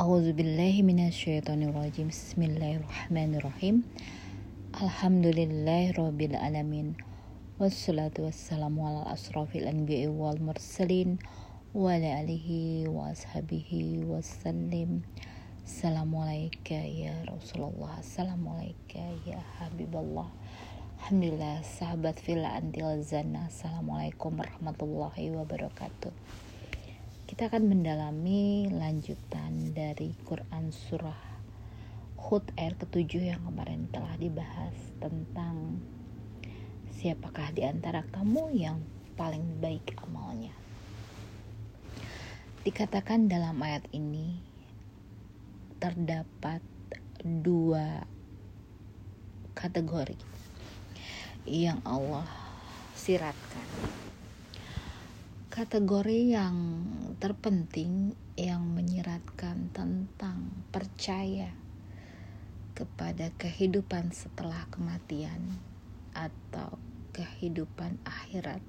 A'udzubillahiminasyaitonirrajim 0.00 2.08
Bismillahirrahmanirrahim. 2.08 3.84
Alhamdulillahirrabbilalamin 4.72 6.96
Wassalatu 7.60 8.24
wassalamu 8.24 8.88
ala 8.88 9.12
asrafil 9.12 9.68
anbiya 9.68 10.08
wal 10.08 10.40
mursalin 10.40 11.20
Wa 11.76 12.00
ala 12.00 12.24
alihi 12.24 12.88
wa 12.88 13.12
ashabihi 13.12 14.00
wassalim. 14.08 15.04
Assalamualaikum 15.68 16.80
ya 16.80 17.20
Rasulullah. 17.28 18.00
Assalamualaikum 18.00 19.20
ya 19.28 19.44
Habiballah 19.60 20.32
Alhamdulillah 20.96 21.60
sahabat 21.60 22.16
fil 22.16 22.48
antil 22.48 23.04
zana 23.04 23.52
Assalamualaikum 23.52 24.32
warahmatullahi 24.32 25.28
wabarakatuh 25.28 26.40
kita 27.30 27.46
akan 27.46 27.70
mendalami 27.70 28.66
lanjutan 28.74 29.70
dari 29.70 30.10
Quran 30.26 30.74
Surah 30.74 31.38
Hud 32.18 32.42
ayat 32.58 32.74
ketujuh 32.82 33.22
yang 33.22 33.38
kemarin 33.46 33.86
telah 33.94 34.18
dibahas 34.18 34.74
tentang 34.98 35.78
siapakah 36.90 37.54
di 37.54 37.62
antara 37.62 38.02
kamu 38.10 38.50
yang 38.58 38.82
paling 39.14 39.62
baik 39.62 39.94
amalnya. 40.02 40.50
Dikatakan 42.66 43.30
dalam 43.30 43.62
ayat 43.62 43.86
ini 43.94 44.42
terdapat 45.78 46.66
dua 47.22 48.10
kategori 49.54 50.18
yang 51.46 51.78
Allah 51.86 52.26
siratkan 52.98 54.09
kategori 55.50 56.30
yang 56.30 56.86
terpenting 57.18 58.14
yang 58.38 58.62
menyiratkan 58.70 59.74
tentang 59.74 60.46
percaya 60.70 61.50
kepada 62.78 63.34
kehidupan 63.34 64.14
setelah 64.14 64.70
kematian 64.70 65.58
atau 66.14 66.78
kehidupan 67.10 67.98
akhirat 68.06 68.62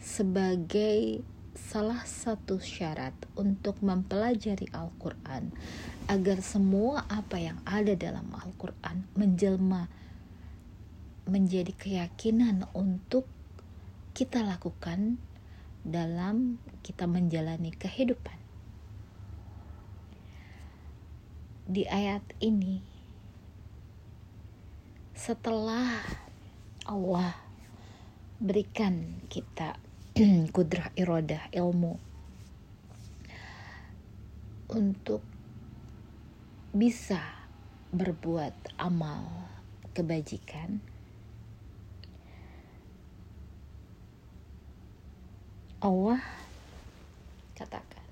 sebagai 0.00 1.20
salah 1.52 2.08
satu 2.08 2.56
syarat 2.56 3.12
untuk 3.36 3.84
mempelajari 3.84 4.72
Al-Quran 4.72 5.52
agar 6.08 6.40
semua 6.40 7.04
apa 7.12 7.36
yang 7.36 7.60
ada 7.68 7.92
dalam 7.92 8.32
Al-Quran 8.32 9.04
menjelma 9.12 9.92
menjadi 11.28 11.76
keyakinan 11.76 12.64
untuk 12.72 13.28
kita 14.16 14.40
lakukan 14.40 15.20
dalam 15.86 16.58
kita 16.82 17.06
menjalani 17.06 17.70
kehidupan. 17.70 18.34
Di 21.70 21.86
ayat 21.86 22.26
ini, 22.42 22.82
setelah 25.14 26.02
Allah 26.90 27.38
berikan 28.42 29.22
kita 29.30 29.78
kudrah 30.54 30.90
irodah 30.98 31.50
ilmu 31.54 31.94
untuk 34.74 35.22
bisa 36.74 37.22
berbuat 37.94 38.74
amal 38.82 39.46
kebajikan 39.94 40.82
Allah 45.76 46.24
katakan. 47.52 48.08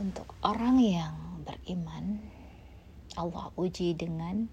Untuk 0.00 0.32
orang 0.40 0.80
yang 0.80 1.44
beriman 1.44 2.24
Allah 3.20 3.52
uji 3.60 3.92
dengan 3.92 4.48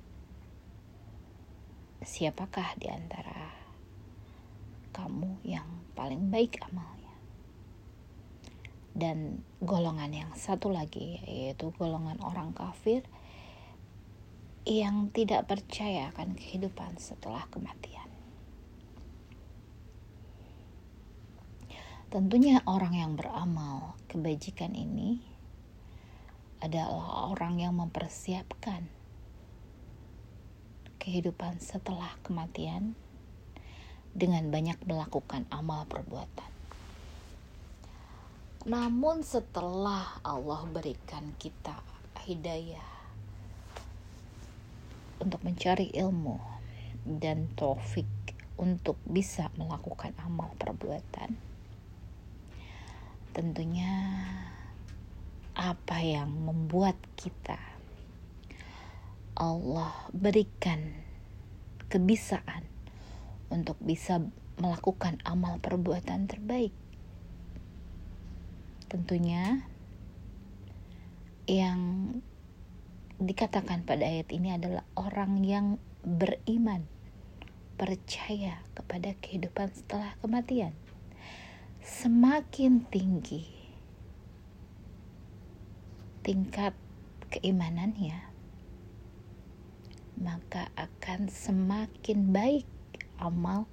siapakah 2.04 2.76
di 2.76 2.92
antara 2.92 3.56
kamu 4.92 5.40
yang 5.48 5.88
paling 5.96 6.28
baik 6.28 6.60
amalnya? 6.68 7.16
Dan 8.92 9.40
golongan 9.64 10.12
yang 10.12 10.32
satu 10.36 10.68
lagi 10.68 11.24
yaitu 11.24 11.72
golongan 11.80 12.20
orang 12.20 12.52
kafir 12.52 13.08
yang 14.62 15.10
tidak 15.10 15.50
percaya 15.50 16.14
akan 16.14 16.38
kehidupan 16.38 17.02
setelah 17.02 17.50
kematian. 17.50 18.06
Tentunya 22.12 22.62
orang 22.70 22.94
yang 22.94 23.12
beramal 23.18 23.98
kebajikan 24.06 24.76
ini 24.78 25.24
adalah 26.62 27.34
orang 27.34 27.58
yang 27.58 27.74
mempersiapkan 27.74 28.86
kehidupan 31.02 31.58
setelah 31.58 32.14
kematian 32.22 32.94
dengan 34.14 34.54
banyak 34.54 34.78
melakukan 34.86 35.50
amal 35.50 35.90
perbuatan. 35.90 36.52
Namun 38.70 39.26
setelah 39.26 40.22
Allah 40.22 40.70
berikan 40.70 41.34
kita 41.42 41.82
hidayah 42.30 43.01
untuk 45.22 45.46
mencari 45.46 45.94
ilmu 45.94 46.42
dan 47.06 47.50
taufik 47.54 48.10
untuk 48.58 48.98
bisa 49.06 49.50
melakukan 49.58 50.14
amal 50.22 50.54
perbuatan. 50.58 51.38
Tentunya 53.32 53.94
apa 55.56 55.98
yang 56.04 56.30
membuat 56.30 56.98
kita 57.16 57.58
Allah 59.38 59.94
berikan 60.14 60.94
kebisaan 61.88 62.68
untuk 63.50 63.80
bisa 63.82 64.22
melakukan 64.62 65.18
amal 65.26 65.58
perbuatan 65.58 66.30
terbaik. 66.30 66.76
Tentunya 68.92 69.66
yang 71.50 71.80
dikatakan 73.22 73.86
pada 73.86 74.02
ayat 74.02 74.34
ini 74.34 74.58
adalah 74.58 74.82
orang 74.98 75.46
yang 75.46 75.78
beriman, 76.02 76.90
percaya 77.78 78.66
kepada 78.74 79.14
kehidupan 79.22 79.70
setelah 79.70 80.18
kematian. 80.26 80.74
Semakin 81.82 82.86
tinggi 82.90 83.46
tingkat 86.22 86.74
keimanannya, 87.34 88.22
maka 90.22 90.70
akan 90.78 91.30
semakin 91.30 92.30
baik 92.30 92.70
amal 93.18 93.66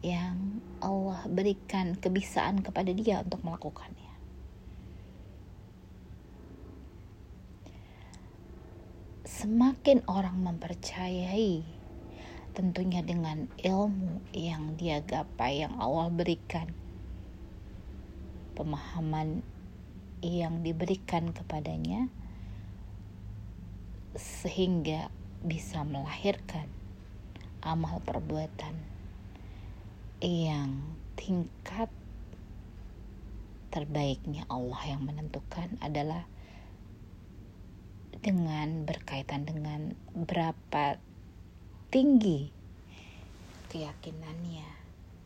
yang 0.00 0.64
Allah 0.80 1.26
berikan 1.28 1.96
kebisaan 1.98 2.64
kepada 2.64 2.92
dia 2.96 3.20
untuk 3.20 3.44
melakukannya. 3.44 4.07
Semakin 9.28 10.00
orang 10.08 10.40
mempercayai 10.40 11.60
tentunya 12.56 13.04
dengan 13.04 13.44
ilmu 13.60 14.24
yang 14.32 14.80
dia 14.80 15.04
gapai 15.04 15.60
yang 15.60 15.76
Allah 15.76 16.08
berikan. 16.08 16.72
Pemahaman 18.56 19.44
yang 20.24 20.64
diberikan 20.64 21.30
kepadanya 21.36 22.08
sehingga 24.16 25.12
bisa 25.44 25.84
melahirkan 25.84 26.66
amal 27.62 28.00
perbuatan 28.02 28.74
yang 30.24 30.82
tingkat 31.14 31.92
terbaiknya 33.70 34.42
Allah 34.50 34.82
yang 34.88 35.06
menentukan 35.06 35.78
adalah 35.78 36.26
dengan 38.18 38.84
berkaitan 38.84 39.46
dengan 39.46 39.94
berapa 40.12 40.98
tinggi 41.88 42.50
keyakinannya, 43.68 44.64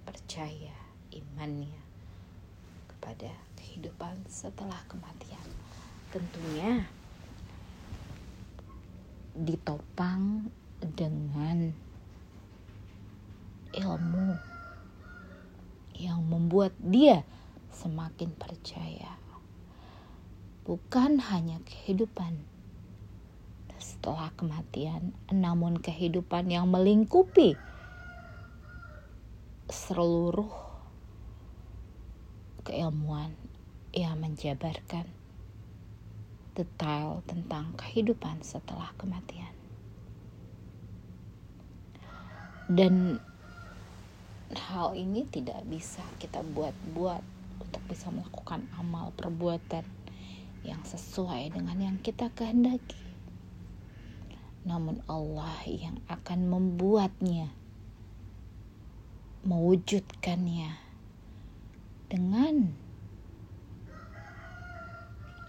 percaya, 0.02 0.74
imannya 1.14 1.78
kepada 2.90 3.30
kehidupan 3.54 4.26
setelah 4.26 4.82
kematian. 4.90 5.46
Tentunya 6.10 6.84
ditopang 9.32 10.50
dengan 10.82 11.72
ilmu 13.72 14.36
yang 15.96 16.20
membuat 16.26 16.74
dia 16.82 17.24
semakin 17.72 18.34
percaya. 18.36 19.16
Bukan 20.66 21.18
hanya 21.32 21.58
kehidupan 21.64 22.51
setelah 23.82 24.30
kematian, 24.38 25.10
namun 25.34 25.82
kehidupan 25.82 26.48
yang 26.48 26.70
melingkupi 26.70 27.58
seluruh 29.66 30.52
keilmuan 32.62 33.34
yang 33.90 34.16
menjabarkan 34.22 35.10
detail 36.54 37.26
tentang 37.26 37.74
kehidupan 37.74 38.40
setelah 38.46 38.94
kematian. 38.94 39.50
Dan 42.70 43.18
hal 44.54 44.94
ini 44.94 45.26
tidak 45.26 45.64
bisa 45.66 46.04
kita 46.22 46.40
buat-buat 46.40 47.24
untuk 47.60 47.82
bisa 47.88 48.08
melakukan 48.12 48.64
amal 48.78 49.10
perbuatan 49.16 49.84
yang 50.62 50.80
sesuai 50.86 51.52
dengan 51.52 51.76
yang 51.80 51.96
kita 51.98 52.30
kehendaki. 52.32 53.01
Namun 54.62 55.02
Allah 55.10 55.58
yang 55.66 55.98
akan 56.06 56.46
membuatnya, 56.46 57.50
mewujudkannya 59.42 60.78
dengan 62.06 62.78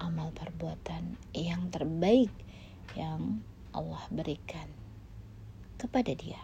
amal 0.01 0.33
perbuatan 0.33 1.21
yang 1.37 1.69
terbaik 1.69 2.33
yang 2.97 3.45
Allah 3.69 4.01
berikan 4.09 4.65
kepada 5.77 6.11
dia. 6.17 6.41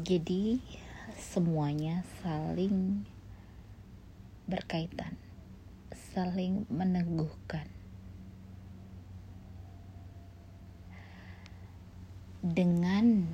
Jadi 0.00 0.58
semuanya 1.20 2.00
saling 2.24 3.04
berkaitan, 4.48 5.20
saling 5.92 6.64
meneguhkan. 6.72 7.68
Dengan 12.40 13.28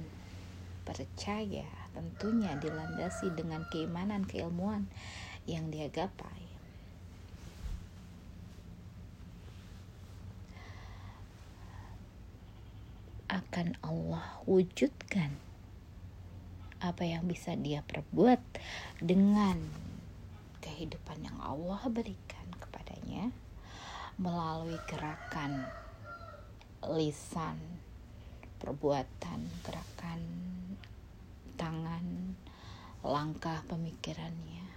percaya 0.83 1.71
tentunya 1.95 2.59
dilandasi 2.59 3.31
dengan 3.39 3.63
keimanan 3.71 4.27
keilmuan 4.27 4.91
yang 5.47 5.71
dia 5.71 5.87
gapai. 5.87 6.47
akan 13.27 13.75
Allah 13.83 14.39
wujudkan 14.47 15.35
apa 16.81 17.03
yang 17.09 17.25
bisa 17.25 17.57
dia 17.57 17.81
perbuat 17.81 18.41
dengan 19.01 19.57
kehidupan 20.61 21.25
yang 21.25 21.39
Allah 21.41 21.81
berikan 21.89 22.47
kepadanya 22.61 23.33
melalui 24.17 24.77
gerakan 24.89 25.69
lisan, 26.85 27.57
perbuatan, 28.61 29.41
gerakan 29.65 30.21
tangan, 31.57 32.37
langkah 33.01 33.61
pemikirannya, 33.69 34.69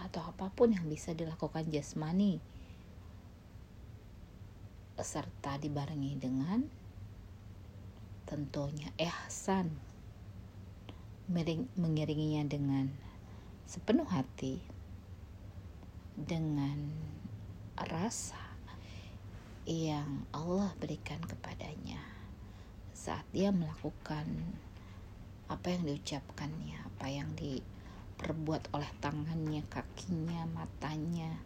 atau 0.00 0.20
apa 0.24 0.52
pun 0.52 0.72
yang 0.72 0.84
bisa 0.88 1.16
dilakukan 1.16 1.68
jasmani, 1.72 2.40
serta 5.00 5.58
dibarengi 5.58 6.14
dengan 6.20 6.83
tentunya 8.24 8.90
ihsan. 8.96 9.72
Mengiringinya 11.76 12.44
dengan 12.44 12.92
sepenuh 13.64 14.04
hati 14.04 14.60
dengan 16.14 16.92
rasa 17.74 18.38
yang 19.64 20.28
Allah 20.36 20.76
berikan 20.76 21.18
kepadanya 21.24 21.98
saat 22.92 23.24
dia 23.32 23.48
melakukan 23.48 24.28
apa 25.48 25.72
yang 25.72 25.88
diucapkannya, 25.88 26.76
apa 26.84 27.06
yang 27.08 27.28
diperbuat 27.36 28.72
oleh 28.72 28.88
tangannya, 29.00 29.64
kakinya, 29.68 30.44
matanya, 30.52 31.40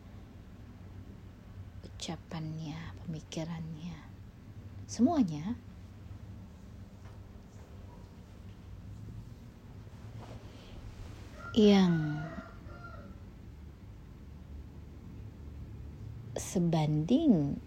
ucapannya, 1.87 2.79
pemikirannya, 3.07 3.99
semuanya 4.87 5.59
yang 11.59 12.23
sebanding 16.39 17.59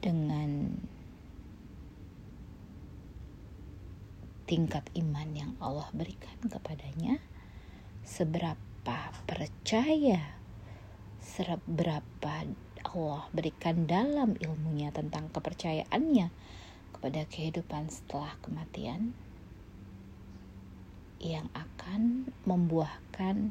dengan 0.00 0.80
tingkat 4.48 4.88
iman 4.96 5.28
yang 5.36 5.52
Allah 5.60 5.92
berikan 5.92 6.40
kepadanya, 6.48 7.20
seberapa 8.08 8.98
percaya, 9.28 10.40
seberapa 11.20 12.34
Allah 12.88 13.24
berikan 13.36 13.84
dalam 13.84 14.32
ilmunya 14.40 14.96
tentang 14.96 15.28
kepercayaannya 15.28 16.32
kepada 16.96 17.20
kehidupan 17.28 17.92
setelah 17.92 18.32
kematian 18.40 19.12
yang 21.26 21.50
akan 21.58 22.30
membuahkan 22.46 23.50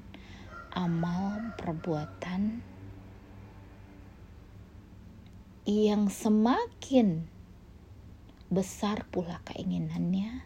amal 0.72 1.52
perbuatan 1.60 2.64
yang 5.68 6.08
semakin 6.08 7.28
besar 8.48 9.04
pula 9.12 9.44
keinginannya 9.44 10.40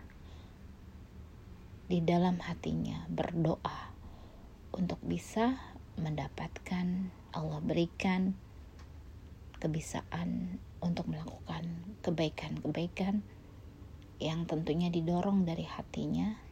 di 1.85 1.99
dalam 2.01 2.41
hatinya 2.41 3.05
berdoa 3.11 3.93
untuk 4.73 4.97
bisa 5.05 5.59
mendapatkan 5.99 7.13
Allah 7.35 7.61
berikan 7.61 8.33
kebisaan 9.59 10.57
untuk 10.79 11.11
melakukan 11.11 11.67
kebaikan-kebaikan 12.01 13.21
yang 14.23 14.47
tentunya 14.47 14.87
didorong 14.87 15.43
dari 15.43 15.67
hatinya 15.67 16.48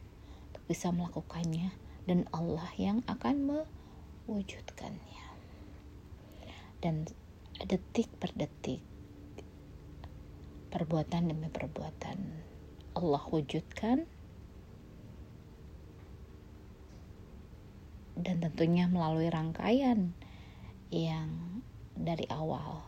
bisa 0.68 0.92
melakukannya 0.92 1.72
dan 2.06 2.28
Allah 2.36 2.68
yang 2.76 3.02
akan 3.08 3.66
mewujudkannya. 4.28 5.26
Dan 6.84 7.10
detik 7.58 8.12
per 8.22 8.36
detik 8.38 8.86
perbuatan 10.70 11.32
demi 11.34 11.50
perbuatan 11.50 12.20
Allah 12.94 13.24
wujudkan 13.34 14.06
dan 18.18 18.36
tentunya 18.42 18.90
melalui 18.90 19.30
rangkaian 19.30 20.14
yang 20.90 21.62
dari 21.98 22.26
awal 22.30 22.82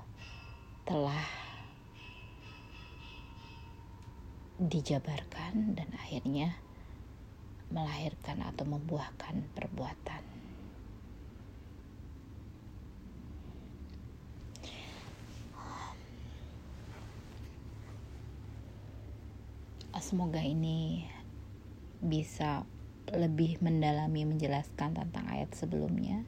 telah 0.86 1.26
dijabarkan 4.60 5.78
dan 5.78 5.90
akhirnya 5.96 6.58
melahirkan 7.70 8.42
atau 8.46 8.66
membuahkan 8.66 9.46
perbuatan. 9.54 10.30
Semoga 20.10 20.42
ini 20.42 21.06
bisa 22.02 22.66
lebih 23.14 23.62
mendalami 23.62 24.26
menjelaskan 24.26 24.98
tentang 24.98 25.30
ayat 25.30 25.54
sebelumnya 25.54 26.26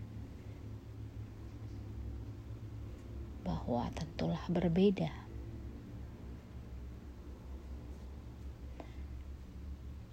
bahwa 3.41 3.89
tentulah 3.97 4.45
berbeda 4.45 5.09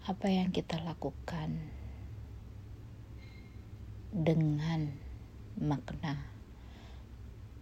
apa 0.08 0.32
yang 0.32 0.48
kita 0.48 0.80
lakukan 0.80 1.68
dengan 4.08 4.96
makna 5.60 6.16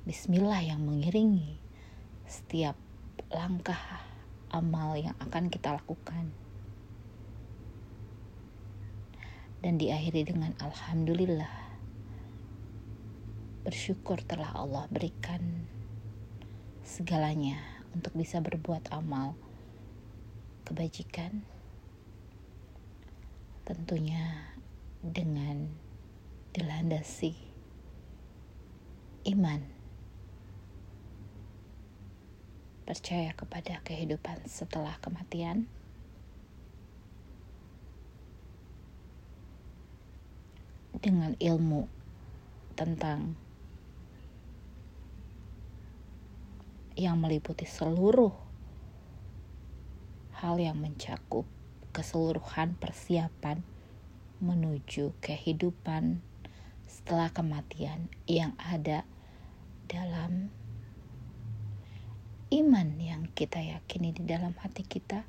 bismillah 0.07 0.63
yang 0.63 0.87
mengiringi 0.87 1.59
setiap 2.31 2.79
langkah 3.35 4.07
amal 4.55 4.95
yang 4.95 5.19
akan 5.19 5.51
kita 5.51 5.75
lakukan. 5.75 6.31
Dan 9.59 9.83
diakhiri 9.83 10.31
dengan 10.31 10.55
alhamdulillah 10.63 11.51
bersyukur 13.67 14.23
telah 14.23 14.55
Allah 14.55 14.87
berikan 14.87 15.67
segalanya 16.87 17.59
untuk 17.91 18.15
bisa 18.15 18.39
berbuat 18.39 18.95
amal 18.95 19.35
kebajikan 20.63 21.43
tentunya 23.67 24.55
dengan 25.03 25.67
dilandasi 26.55 27.35
iman 29.27 29.59
percaya 32.87 33.35
kepada 33.35 33.83
kehidupan 33.83 34.47
setelah 34.47 34.95
kematian. 35.03 35.67
Dengan 40.97 41.35
ilmu 41.37 41.91
tentang 42.79 43.37
yang 46.97 47.21
meliputi 47.21 47.69
seluruh 47.69 48.33
hal 50.41 50.57
yang 50.57 50.81
mencakup 50.81 51.45
keseluruhan 51.97 52.77
persiapan 52.77 53.65
menuju 54.45 55.17
kehidupan 55.25 56.21
setelah 56.85 57.33
kematian 57.33 58.13
yang 58.29 58.53
ada 58.61 59.09
dalam 59.89 60.53
iman 62.53 62.89
yang 63.01 63.33
kita 63.33 63.65
yakini 63.65 64.13
di 64.13 64.29
dalam 64.29 64.53
hati 64.61 64.85
kita. 64.85 65.25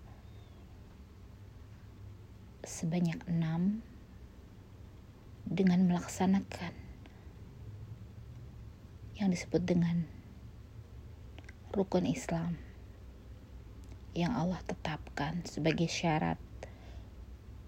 Sebanyak 2.68 3.24
enam 3.32 3.80
dengan 5.48 5.88
melaksanakan 5.88 6.76
yang 9.16 9.32
disebut 9.32 9.64
dengan 9.64 10.04
rukun 11.72 12.04
Islam 12.04 12.60
yang 14.12 14.36
Allah 14.36 14.60
tetapkan 14.68 15.48
sebagai 15.48 15.88
syarat 15.88 16.36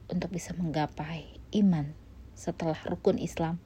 untuk 0.09 0.33
bisa 0.33 0.57
menggapai 0.57 1.39
iman 1.53 1.93
setelah 2.33 2.77
rukun 2.89 3.21
Islam 3.21 3.61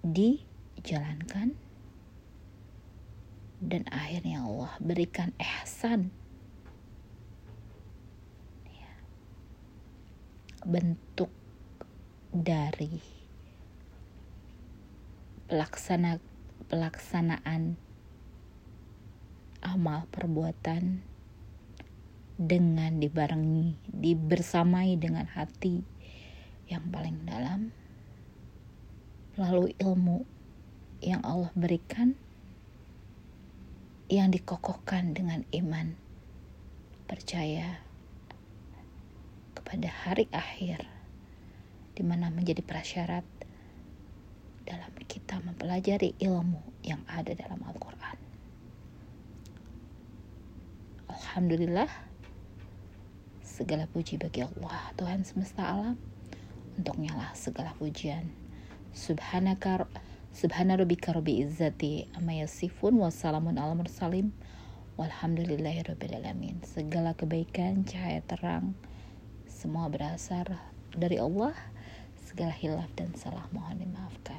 dijalankan 0.00 1.52
dan 3.58 3.82
akhirnya 3.90 4.46
Allah 4.46 4.72
berikan 4.78 5.34
ihsan 5.36 6.14
ya. 8.70 8.92
bentuk 10.62 11.28
dari 12.30 13.02
pelaksana 15.50 16.22
pelaksanaan 16.70 17.80
amal 19.64 20.06
perbuatan 20.14 21.07
dengan 22.38 23.02
dibarengi 23.02 23.90
dibersamai 23.90 24.94
dengan 24.94 25.26
hati 25.26 25.82
yang 26.70 26.86
paling 26.94 27.26
dalam 27.26 27.74
lalu 29.34 29.74
ilmu 29.82 30.22
yang 31.02 31.22
Allah 31.26 31.50
berikan 31.54 32.14
yang 34.08 34.32
dikokohkan 34.32 35.12
dengan 35.12 35.44
iman, 35.52 35.92
percaya 37.04 37.76
kepada 39.52 39.84
hari 39.84 40.32
akhir, 40.32 40.88
di 41.92 42.00
mana 42.00 42.32
menjadi 42.32 42.64
prasyarat 42.64 43.22
dalam 44.64 44.92
kita 45.04 45.44
mempelajari 45.44 46.16
ilmu 46.24 46.60
yang 46.80 47.04
ada 47.04 47.36
dalam 47.36 47.60
Al-Quran. 47.68 48.16
Alhamdulillah, 51.12 52.07
segala 53.58 53.90
puji 53.90 54.22
bagi 54.22 54.46
Allah, 54.46 54.94
Tuhan 54.94 55.26
semesta 55.26 55.66
alam, 55.66 55.98
untuk 56.78 56.94
nyala 56.94 57.34
segala 57.34 57.74
pujian. 57.74 58.30
Subhanaka 58.94 59.90
Subhana 60.30 60.78
rabbika 60.78 61.10
rabbi 61.10 61.42
izzati 61.42 62.06
amma 62.14 62.38
yasifun 62.38 62.94
wassalamun 63.02 63.58
ala 63.58 63.74
mursalim 63.74 64.30
walhamdulillahi 64.94 65.82
rabbil 65.82 66.14
alamin. 66.14 66.62
Segala 66.62 67.18
kebaikan, 67.18 67.82
cahaya 67.82 68.22
terang 68.22 68.78
semua 69.50 69.90
berasal 69.90 70.46
dari 70.94 71.18
Allah. 71.18 71.56
Segala 72.22 72.54
hilaf 72.54 72.86
dan 72.94 73.10
salah 73.18 73.50
mohon 73.50 73.82
dimaafkan. 73.82 74.38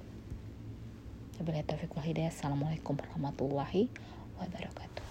Wabillahi 1.41 1.67
taufiq 1.67 1.91
wal 1.91 2.07
hidayah. 2.07 2.31
Assalamualaikum 2.31 2.95
warahmatullahi 2.95 3.91
wabarakatuh. 4.39 5.08